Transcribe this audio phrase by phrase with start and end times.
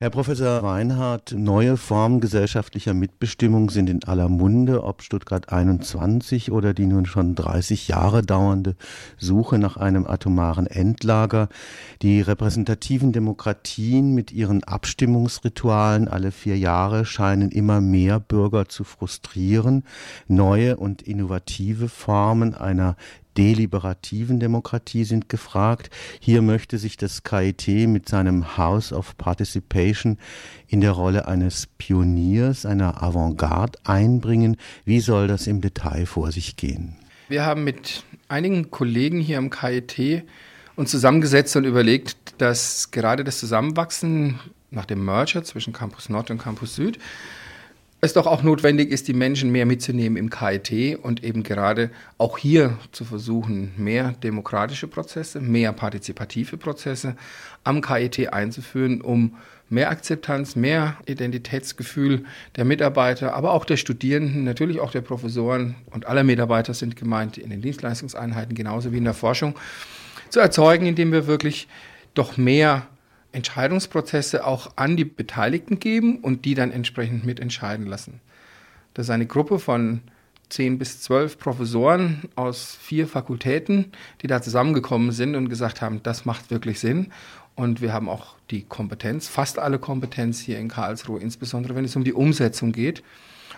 [0.00, 6.72] Herr Professor Reinhardt, neue Formen gesellschaftlicher Mitbestimmung sind in aller Munde, ob Stuttgart 21 oder
[6.72, 8.76] die nun schon 30 Jahre dauernde
[9.16, 11.48] Suche nach einem atomaren Endlager.
[12.00, 19.82] Die repräsentativen Demokratien mit ihren Abstimmungsritualen alle vier Jahre scheinen immer mehr Bürger zu frustrieren.
[20.28, 22.94] Neue und innovative Formen einer
[23.38, 25.90] deliberativen Demokratie sind gefragt.
[26.18, 30.18] Hier möchte sich das KIT mit seinem House of Participation
[30.66, 34.56] in der Rolle eines Pioniers, einer Avantgarde einbringen.
[34.84, 36.96] Wie soll das im Detail vor sich gehen?
[37.28, 40.24] Wir haben mit einigen Kollegen hier am KIT
[40.74, 46.38] uns zusammengesetzt und überlegt, dass gerade das Zusammenwachsen nach dem Merger zwischen Campus Nord und
[46.38, 46.98] Campus Süd
[48.00, 52.38] es doch auch notwendig ist, die Menschen mehr mitzunehmen im KIT und eben gerade auch
[52.38, 57.16] hier zu versuchen, mehr demokratische Prozesse, mehr partizipative Prozesse
[57.64, 59.36] am KIT einzuführen, um
[59.68, 62.24] mehr Akzeptanz, mehr Identitätsgefühl
[62.56, 67.36] der Mitarbeiter, aber auch der Studierenden, natürlich auch der Professoren und aller Mitarbeiter sind gemeint
[67.36, 69.56] in den Dienstleistungseinheiten genauso wie in der Forschung
[70.30, 71.68] zu erzeugen, indem wir wirklich
[72.14, 72.86] doch mehr
[73.32, 78.20] Entscheidungsprozesse auch an die Beteiligten geben und die dann entsprechend mitentscheiden lassen.
[78.94, 80.00] Das ist eine Gruppe von
[80.48, 86.24] zehn bis zwölf Professoren aus vier Fakultäten, die da zusammengekommen sind und gesagt haben, das
[86.24, 87.12] macht wirklich Sinn.
[87.54, 91.96] Und wir haben auch die Kompetenz, fast alle Kompetenz hier in Karlsruhe, insbesondere wenn es
[91.96, 93.02] um die Umsetzung geht.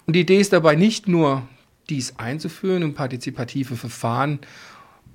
[0.07, 1.43] Und die Idee ist dabei nicht nur,
[1.91, 4.39] dies einzuführen und partizipative Verfahren,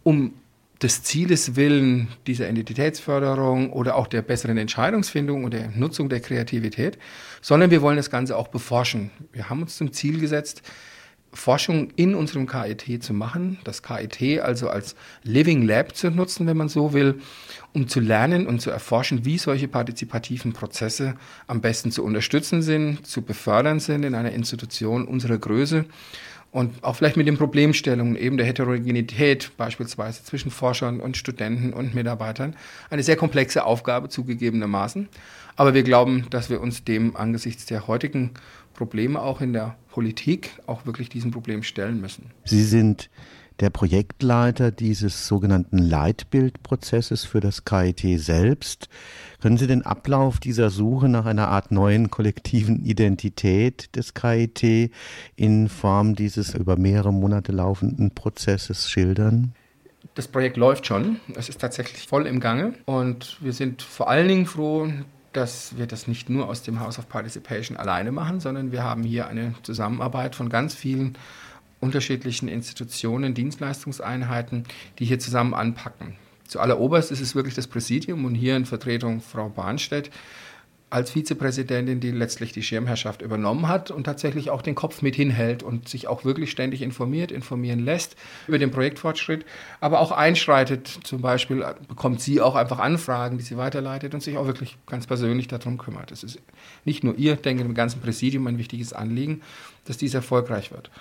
[0.03, 0.34] um
[0.81, 6.98] des Zieles willen dieser Identitätsförderung oder auch der besseren Entscheidungsfindung und der Nutzung der Kreativität,
[7.42, 9.12] sondern wir wollen das Ganze auch beforschen.
[9.31, 10.64] Wir haben uns zum Ziel gesetzt,
[11.36, 16.58] Forschung in unserem KIT zu machen, das KIT also als Living Lab zu nutzen, wenn
[16.58, 17.22] man so will,
[17.73, 21.16] um zu lernen und zu erforschen, wie solche partizipativen Prozesse
[21.48, 25.86] am besten zu unterstützen sind, zu befördern sind in einer Institution unserer Größe
[26.52, 31.94] und auch vielleicht mit den Problemstellungen eben der Heterogenität beispielsweise zwischen Forschern und Studenten und
[31.94, 32.56] Mitarbeitern.
[32.90, 35.09] Eine sehr komplexe Aufgabe zugegebenermaßen.
[35.58, 38.31] Aber wir glauben, dass wir uns dem angesichts der heutigen
[38.74, 42.31] Probleme auch in der Politik auch wirklich diesem Problem stellen müssen.
[42.44, 43.09] Sie sind
[43.60, 48.90] der Projektleiter dieses sogenannten Leitbildprozesses für das KIT selbst.
[49.42, 54.92] Können Sie den Ablauf dieser Suche nach einer Art neuen kollektiven Identität des KIT
[55.36, 59.54] in Form dieses über mehrere Monate laufenden Prozesses schildern?
[60.16, 61.18] Das Projekt läuft schon.
[61.36, 62.74] Es ist tatsächlich voll im Gange.
[62.86, 64.90] Und wir sind vor allen Dingen froh,
[65.34, 69.04] dass wir das nicht nur aus dem House of Participation alleine machen, sondern wir haben
[69.04, 71.18] hier eine Zusammenarbeit von ganz vielen
[71.85, 74.63] unterschiedlichen Institutionen, Dienstleistungseinheiten,
[74.97, 76.16] die hier zusammen anpacken.
[76.47, 80.09] Zu alleroberst ist es wirklich das Präsidium und hier in Vertretung Frau Bahnstedt
[80.90, 85.62] als Vizepräsidentin, die letztlich die Schirmherrschaft übernommen hat und tatsächlich auch den Kopf mit hinhält
[85.62, 88.16] und sich auch wirklich ständig informiert, informieren lässt
[88.47, 89.45] über den Projektfortschritt,
[89.81, 90.88] aber auch einschreitet.
[91.03, 95.07] Zum Beispiel bekommt sie auch einfach Anfragen, die sie weiterleitet und sich auch wirklich ganz
[95.07, 96.12] persönlich darum kümmert.
[96.12, 96.40] Es ist
[96.85, 99.41] nicht nur ihr, denke ich, im ganzen Präsidium ein wichtiges Anliegen,
[99.85, 100.91] dass dies erfolgreich wird.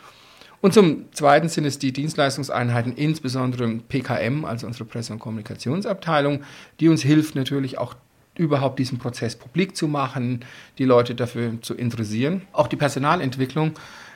[0.64, 6.42] Und zum Zweiten sind es die Dienstleistungseinheiten, insbesondere PKM, also unsere Presse- und Kommunikationsabteilung,
[6.80, 7.94] die uns hilft natürlich auch
[8.38, 10.42] überhaupt diesen Prozess publik zu machen,
[10.78, 12.46] die Leute dafür zu interessieren.
[12.54, 13.72] Auch die Personalentwicklung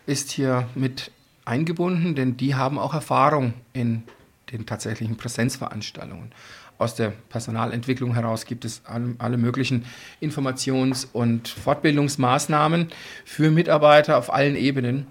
[0.06, 1.10] ist hier mit
[1.44, 4.04] eingebunden, denn die haben auch Erfahrung in
[4.50, 6.32] den tatsächlichen Präsenzveranstaltungen.
[6.78, 9.84] Aus der Personalentwicklung heraus gibt es alle möglichen
[10.22, 12.88] Informations- und Fortbildungsmaßnahmen
[13.26, 15.08] für Mitarbeiter auf allen Ebenen.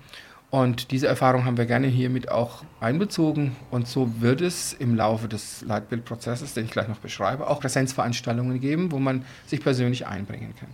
[0.50, 3.56] Und diese Erfahrung haben wir gerne hiermit auch einbezogen.
[3.70, 8.62] Und so wird es im Laufe des Leitbildprozesses, den ich gleich noch beschreibe, auch Präsenzveranstaltungen
[8.62, 10.70] geben, wo man sich persönlich einbringen kann.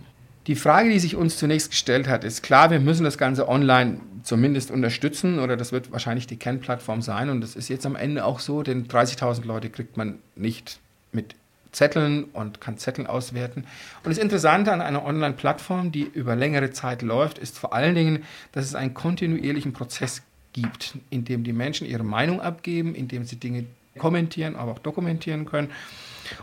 [0.46, 4.00] Die Frage, die sich uns zunächst gestellt hat, ist klar, wir müssen das Ganze online
[4.22, 8.24] zumindest unterstützen oder das wird wahrscheinlich die Kernplattform sein und das ist jetzt am Ende
[8.24, 10.80] auch so, denn 30.000 Leute kriegt man nicht
[11.12, 11.34] mit
[11.74, 13.64] Zetteln und kann Zettel auswerten.
[14.02, 18.24] Und das Interessante an einer Online-Plattform, die über längere Zeit läuft, ist vor allen Dingen,
[18.52, 20.22] dass es einen kontinuierlichen Prozess
[20.52, 23.66] gibt, in dem die Menschen ihre Meinung abgeben, in dem sie Dinge
[23.98, 25.70] kommentieren, aber auch dokumentieren können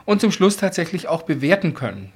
[0.06, 2.12] und zum Schluss tatsächlich auch bewerten können.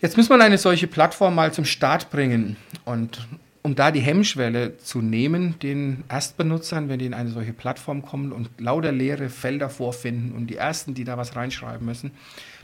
[0.00, 3.20] Jetzt muss man eine solche Plattform mal zum Start bringen und
[3.62, 8.32] um da die Hemmschwelle zu nehmen, den Erstbenutzern, wenn die in eine solche Plattform kommen
[8.32, 12.12] und lauter leere Felder vorfinden und die Ersten, die da was reinschreiben müssen,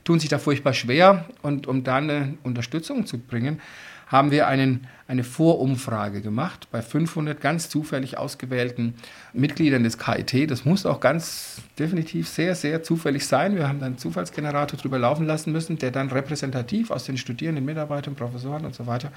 [0.06, 1.26] tun sich da furchtbar schwer.
[1.42, 3.60] Und um da eine Unterstützung zu bringen,
[4.06, 8.94] haben wir einen, eine Vorumfrage gemacht bei 500 ganz zufällig ausgewählten
[9.32, 10.48] Mitgliedern des KIT.
[10.48, 13.56] Das muss auch ganz definitiv sehr, sehr zufällig sein.
[13.56, 17.64] Wir haben dann einen Zufallsgenerator drüber laufen lassen müssen, der dann repräsentativ aus den Studierenden,
[17.64, 19.10] Mitarbeitern, Professoren und so weiter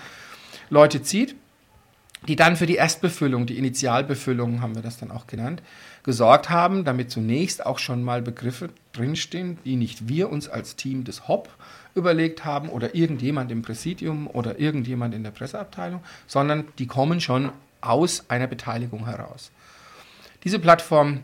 [0.71, 1.35] Leute zieht
[2.27, 5.61] die dann für die Erstbefüllung, die Initialbefüllung, haben wir das dann auch genannt,
[6.03, 11.03] gesorgt haben, damit zunächst auch schon mal Begriffe drinstehen, die nicht wir uns als Team
[11.03, 11.49] des HOP
[11.95, 17.51] überlegt haben oder irgendjemand im Präsidium oder irgendjemand in der Presseabteilung, sondern die kommen schon
[17.81, 19.51] aus einer Beteiligung heraus.
[20.43, 21.21] Diese Plattform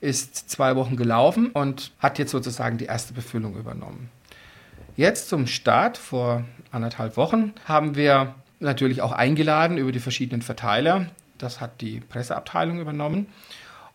[0.00, 4.10] ist zwei Wochen gelaufen und hat jetzt sozusagen die erste Befüllung übernommen.
[4.96, 11.06] Jetzt zum Start vor anderthalb Wochen haben wir natürlich auch eingeladen über die verschiedenen Verteiler.
[11.38, 13.26] Das hat die Presseabteilung übernommen.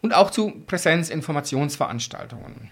[0.01, 2.71] Und auch zu Präsenzinformationsveranstaltungen.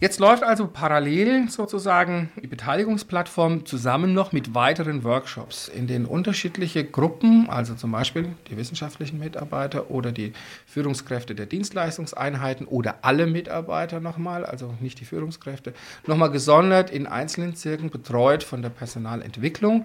[0.00, 6.84] Jetzt läuft also parallel sozusagen die Beteiligungsplattform zusammen noch mit weiteren Workshops, in denen unterschiedliche
[6.84, 10.32] Gruppen, also zum Beispiel die wissenschaftlichen Mitarbeiter oder die
[10.64, 15.74] Führungskräfte der Dienstleistungseinheiten oder alle Mitarbeiter nochmal, also nicht die Führungskräfte,
[16.06, 19.84] nochmal gesondert in einzelnen Zirkeln betreut von der Personalentwicklung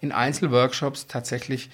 [0.00, 1.70] in Einzelworkshops tatsächlich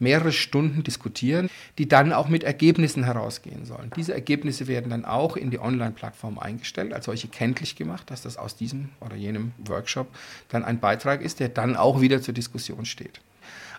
[0.00, 1.48] mehrere Stunden diskutieren,
[1.78, 3.92] die dann auch mit Ergebnissen herausgehen sollen.
[3.96, 8.36] Diese Ergebnisse werden dann auch in die Online-Plattform eingestellt, als solche kenntlich gemacht, dass das
[8.36, 10.08] aus diesem oder jenem Workshop
[10.48, 13.20] dann ein Beitrag ist, der dann auch wieder zur Diskussion steht.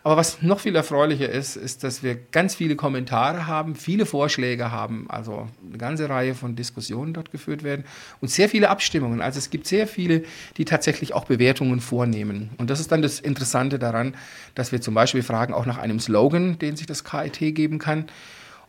[0.04, 4.72] Aber was noch viel erfreulicher ist, ist, dass wir ganz viele Kommentare haben, viele Vorschläge
[4.72, 7.86] haben, also eine ganze Reihe von Diskussionen dort geführt werden
[8.20, 9.22] und sehr viele Abstimmungen.
[9.22, 10.24] Also es gibt sehr viele,
[10.58, 12.50] die tatsächlich auch Bewertungen vornehmen.
[12.58, 14.16] Und das ist dann das Interessante daran,
[14.56, 18.06] dass wir zum Beispiel fragen auch nach einem Slogan, den sich das KIT geben kann.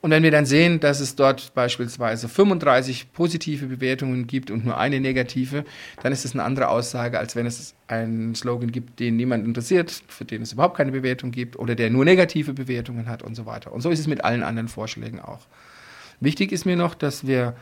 [0.02, 4.76] Und wenn wir dann sehen, dass es dort beispielsweise 35 positive Bewertungen gibt und nur
[4.76, 5.64] eine negative,
[6.02, 10.02] dann ist das eine andere Aussage, als wenn es einen Slogan gibt, den niemand interessiert,
[10.08, 13.46] für den es überhaupt keine Bewertung gibt oder der nur negative Bewertungen hat und so
[13.46, 13.72] weiter.
[13.72, 15.46] Und so ist es mit allen anderen Vorschlägen auch.
[16.18, 17.54] Wichtig ist mir noch, dass wir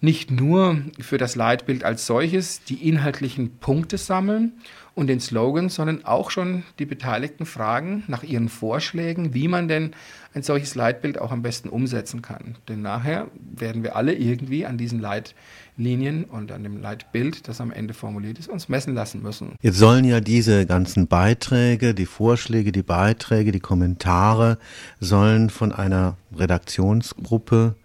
[0.00, 4.52] nicht nur für das Leitbild als solches die inhaltlichen Punkte sammeln
[4.94, 9.92] und den Slogan, sondern auch schon die Beteiligten fragen nach ihren Vorschlägen, wie man denn
[10.34, 12.56] ein solches Leitbild auch am besten umsetzen kann.
[12.68, 17.70] Denn nachher werden wir alle irgendwie an diesen Leitlinien und an dem Leitbild, das am
[17.70, 19.52] Ende formuliert ist, uns messen lassen müssen.
[19.60, 24.58] Jetzt sollen ja diese ganzen Beiträge, die Vorschläge, die Beiträge, die Kommentare
[24.98, 27.76] sollen von einer Redaktionsgruppe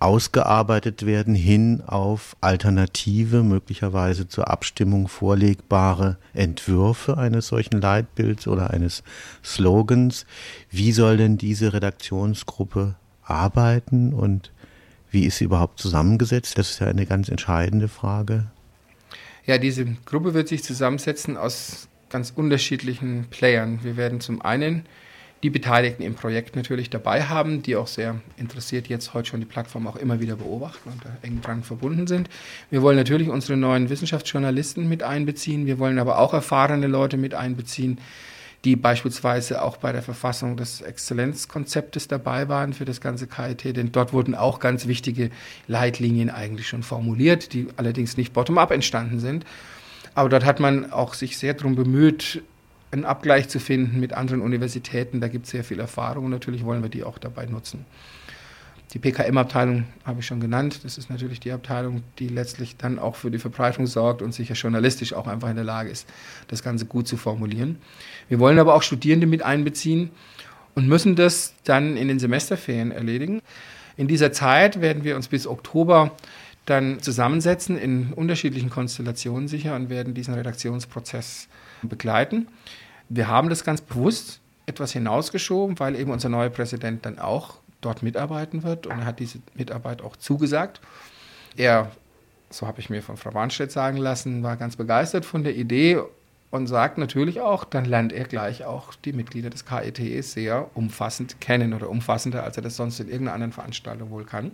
[0.00, 9.02] ausgearbeitet werden hin auf alternative, möglicherweise zur Abstimmung vorlegbare Entwürfe eines solchen Leitbilds oder eines
[9.44, 10.26] Slogans.
[10.70, 14.52] Wie soll denn diese Redaktionsgruppe arbeiten und
[15.10, 16.58] wie ist sie überhaupt zusammengesetzt?
[16.58, 18.46] Das ist ja eine ganz entscheidende Frage.
[19.46, 23.80] Ja, diese Gruppe wird sich zusammensetzen aus ganz unterschiedlichen Playern.
[23.82, 24.84] Wir werden zum einen
[25.42, 29.46] die Beteiligten im Projekt natürlich dabei haben, die auch sehr interessiert jetzt heute schon die
[29.46, 32.28] Plattform auch immer wieder beobachten und da eng dran verbunden sind.
[32.70, 35.66] Wir wollen natürlich unsere neuen Wissenschaftsjournalisten mit einbeziehen.
[35.66, 38.00] Wir wollen aber auch erfahrene Leute mit einbeziehen,
[38.64, 43.92] die beispielsweise auch bei der Verfassung des Exzellenzkonzeptes dabei waren für das ganze KIT, denn
[43.92, 45.30] dort wurden auch ganz wichtige
[45.68, 49.44] Leitlinien eigentlich schon formuliert, die allerdings nicht bottom-up entstanden sind.
[50.16, 52.42] Aber dort hat man auch sich sehr darum bemüht,
[52.90, 55.20] einen Abgleich zu finden mit anderen Universitäten.
[55.20, 57.84] Da gibt es sehr viel Erfahrung und natürlich wollen wir die auch dabei nutzen.
[58.94, 60.80] Die PKM-Abteilung habe ich schon genannt.
[60.82, 64.54] Das ist natürlich die Abteilung, die letztlich dann auch für die Verbreitung sorgt und sicher
[64.54, 66.08] journalistisch auch einfach in der Lage ist,
[66.48, 67.76] das Ganze gut zu formulieren.
[68.28, 70.10] Wir wollen aber auch Studierende mit einbeziehen
[70.74, 73.42] und müssen das dann in den Semesterferien erledigen.
[73.98, 76.12] In dieser Zeit werden wir uns bis Oktober
[76.64, 81.48] dann zusammensetzen in unterschiedlichen Konstellationen sicher und werden diesen Redaktionsprozess
[81.82, 82.48] begleiten.
[83.08, 88.02] Wir haben das ganz bewusst etwas hinausgeschoben, weil eben unser neuer Präsident dann auch dort
[88.02, 90.80] mitarbeiten wird und er hat diese Mitarbeit auch zugesagt.
[91.56, 91.90] Er,
[92.50, 96.00] so habe ich mir von Frau Warnstedt sagen lassen, war ganz begeistert von der Idee
[96.50, 101.40] und sagt natürlich auch, dann lernt er gleich auch die Mitglieder des KIT sehr umfassend
[101.40, 104.52] kennen oder umfassender, als er das sonst in irgendeiner anderen Veranstaltung wohl kann.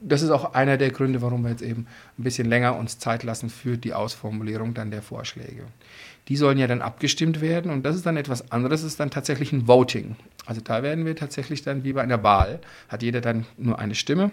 [0.00, 1.86] Das ist auch einer der Gründe, warum wir jetzt eben
[2.18, 5.64] ein bisschen länger uns Zeit lassen für die Ausformulierung dann der Vorschläge.
[6.28, 9.52] Die sollen ja dann abgestimmt werden und das ist dann etwas anderes, ist dann tatsächlich
[9.52, 10.16] ein Voting.
[10.44, 13.94] Also da werden wir tatsächlich dann wie bei einer Wahl, hat jeder dann nur eine
[13.94, 14.32] Stimme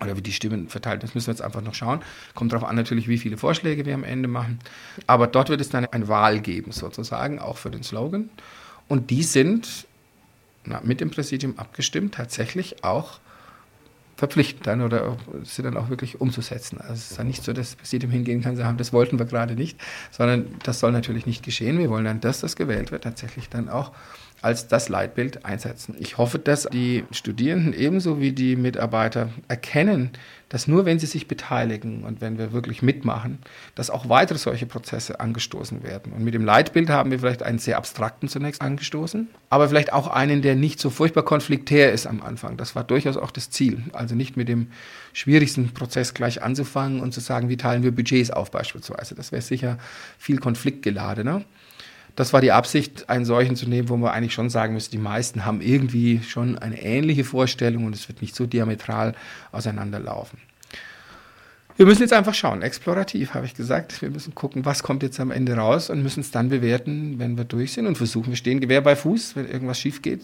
[0.00, 2.00] oder wie die Stimmen verteilt, das müssen wir jetzt einfach noch schauen.
[2.34, 4.60] Kommt darauf an natürlich, wie viele Vorschläge wir am Ende machen.
[5.06, 8.30] Aber dort wird es dann eine Wahl geben, sozusagen, auch für den Slogan.
[8.88, 9.86] Und die sind
[10.64, 13.20] na, mit dem Präsidium abgestimmt, tatsächlich auch
[14.20, 16.78] verpflichtend dann oder sie dann auch wirklich umzusetzen.
[16.78, 19.54] Also es ist dann nicht so, dass Präsidium hingehen kann sagen, das wollten wir gerade
[19.54, 21.78] nicht, sondern das soll natürlich nicht geschehen.
[21.78, 23.92] Wir wollen dann, dass das gewählt wird, tatsächlich dann auch
[24.42, 25.94] als das Leitbild einsetzen.
[25.98, 30.10] Ich hoffe, dass die Studierenden ebenso wie die Mitarbeiter erkennen,
[30.48, 33.38] dass nur wenn sie sich beteiligen und wenn wir wirklich mitmachen,
[33.74, 36.12] dass auch weitere solche Prozesse angestoßen werden.
[36.12, 40.08] Und mit dem Leitbild haben wir vielleicht einen sehr abstrakten zunächst angestoßen, aber vielleicht auch
[40.08, 42.56] einen, der nicht so furchtbar konfliktär ist am Anfang.
[42.56, 43.84] Das war durchaus auch das Ziel.
[43.92, 44.68] Also nicht mit dem
[45.12, 49.14] schwierigsten Prozess gleich anzufangen und zu sagen, wie teilen wir Budgets auf beispielsweise.
[49.14, 49.78] Das wäre sicher
[50.18, 51.44] viel konfliktgeladener.
[52.16, 54.98] Das war die Absicht, einen solchen zu nehmen, wo man eigentlich schon sagen müsste, die
[54.98, 59.14] meisten haben irgendwie schon eine ähnliche Vorstellung und es wird nicht so diametral
[59.52, 60.38] auseinanderlaufen.
[61.76, 64.02] Wir müssen jetzt einfach schauen, explorativ habe ich gesagt.
[64.02, 67.38] Wir müssen gucken, was kommt jetzt am Ende raus und müssen es dann bewerten, wenn
[67.38, 70.20] wir durch sind und versuchen, wir stehen Gewehr bei Fuß, wenn irgendwas schief geht.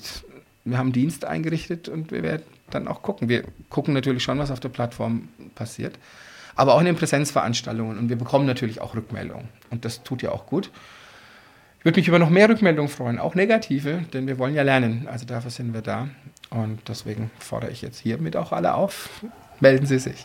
[0.64, 3.30] Wir haben Dienst eingerichtet und wir werden dann auch gucken.
[3.30, 5.98] Wir gucken natürlich schon, was auf der Plattform passiert,
[6.56, 10.32] aber auch in den Präsenzveranstaltungen und wir bekommen natürlich auch Rückmeldungen und das tut ja
[10.32, 10.70] auch gut
[11.86, 15.06] würde mich über noch mehr Rückmeldungen freuen, auch negative, denn wir wollen ja lernen.
[15.08, 16.08] Also dafür sind wir da.
[16.50, 19.08] Und deswegen fordere ich jetzt hiermit auch alle auf,
[19.60, 20.24] melden Sie sich.